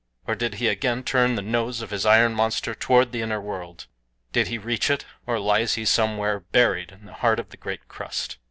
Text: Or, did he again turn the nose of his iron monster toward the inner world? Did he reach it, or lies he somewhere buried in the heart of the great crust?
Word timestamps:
Or, 0.25 0.33
did 0.33 0.55
he 0.55 0.67
again 0.67 1.03
turn 1.03 1.35
the 1.35 1.43
nose 1.43 1.83
of 1.83 1.91
his 1.91 2.07
iron 2.07 2.33
monster 2.33 2.73
toward 2.73 3.11
the 3.11 3.21
inner 3.21 3.39
world? 3.39 3.85
Did 4.33 4.47
he 4.47 4.57
reach 4.57 4.89
it, 4.89 5.05
or 5.27 5.37
lies 5.37 5.75
he 5.75 5.85
somewhere 5.85 6.39
buried 6.39 6.91
in 6.91 7.05
the 7.05 7.13
heart 7.13 7.39
of 7.39 7.49
the 7.49 7.57
great 7.57 7.87
crust? 7.87 8.37